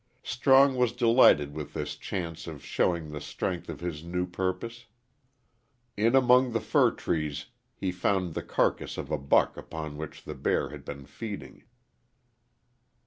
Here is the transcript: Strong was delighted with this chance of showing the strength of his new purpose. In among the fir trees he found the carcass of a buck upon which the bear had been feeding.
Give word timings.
Strong 0.23 0.77
was 0.77 0.93
delighted 0.93 1.53
with 1.53 1.73
this 1.75 1.95
chance 1.95 2.47
of 2.47 2.65
showing 2.65 3.11
the 3.11 3.21
strength 3.21 3.69
of 3.69 3.81
his 3.81 4.03
new 4.03 4.25
purpose. 4.25 4.85
In 5.95 6.15
among 6.15 6.53
the 6.53 6.59
fir 6.59 6.89
trees 6.89 7.45
he 7.75 7.91
found 7.91 8.33
the 8.33 8.41
carcass 8.41 8.97
of 8.97 9.11
a 9.11 9.19
buck 9.19 9.57
upon 9.57 9.97
which 9.97 10.23
the 10.23 10.33
bear 10.33 10.69
had 10.69 10.83
been 10.83 11.05
feeding. 11.05 11.65